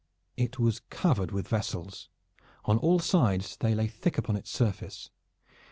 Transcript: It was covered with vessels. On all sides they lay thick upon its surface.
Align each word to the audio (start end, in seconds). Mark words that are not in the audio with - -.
It 0.35 0.57
was 0.57 0.79
covered 0.89 1.31
with 1.31 1.47
vessels. 1.47 2.09
On 2.65 2.79
all 2.79 2.97
sides 2.97 3.55
they 3.57 3.75
lay 3.75 3.85
thick 3.85 4.17
upon 4.17 4.35
its 4.35 4.49
surface. 4.49 5.11